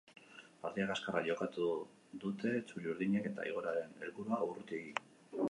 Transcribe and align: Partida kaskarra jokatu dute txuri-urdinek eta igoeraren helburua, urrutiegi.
Partida 0.61 0.85
kaskarra 0.91 1.21
jokatu 1.27 1.67
dute 2.23 2.55
txuri-urdinek 2.73 3.29
eta 3.33 3.47
igoeraren 3.51 3.95
helburua, 4.03 4.43
urrutiegi. 4.49 4.93